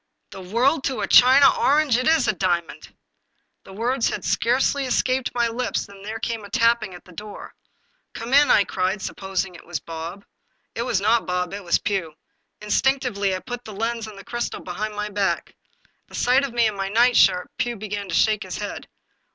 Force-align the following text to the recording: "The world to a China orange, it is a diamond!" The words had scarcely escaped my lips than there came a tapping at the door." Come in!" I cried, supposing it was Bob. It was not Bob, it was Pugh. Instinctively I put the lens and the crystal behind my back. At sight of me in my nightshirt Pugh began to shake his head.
"The 0.31 0.41
world 0.41 0.83
to 0.85 1.01
a 1.01 1.07
China 1.07 1.45
orange, 1.59 1.95
it 1.95 2.07
is 2.07 2.27
a 2.27 2.33
diamond!" 2.33 2.97
The 3.65 3.73
words 3.73 4.09
had 4.09 4.25
scarcely 4.25 4.85
escaped 4.85 5.29
my 5.35 5.47
lips 5.47 5.85
than 5.85 6.01
there 6.01 6.17
came 6.17 6.43
a 6.43 6.49
tapping 6.49 6.95
at 6.95 7.05
the 7.05 7.11
door." 7.11 7.53
Come 8.15 8.33
in!" 8.33 8.49
I 8.49 8.63
cried, 8.63 9.03
supposing 9.03 9.53
it 9.53 9.63
was 9.63 9.79
Bob. 9.79 10.25
It 10.73 10.81
was 10.81 11.01
not 11.01 11.27
Bob, 11.27 11.53
it 11.53 11.63
was 11.63 11.77
Pugh. 11.77 12.15
Instinctively 12.61 13.35
I 13.35 13.41
put 13.41 13.63
the 13.63 13.73
lens 13.73 14.07
and 14.07 14.17
the 14.17 14.25
crystal 14.25 14.61
behind 14.61 14.95
my 14.95 15.09
back. 15.09 15.55
At 16.09 16.17
sight 16.17 16.43
of 16.43 16.51
me 16.51 16.65
in 16.67 16.75
my 16.75 16.89
nightshirt 16.89 17.51
Pugh 17.59 17.75
began 17.77 18.09
to 18.09 18.15
shake 18.15 18.41
his 18.41 18.57
head. 18.57 18.87